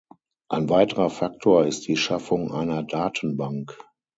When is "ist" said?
1.67-1.87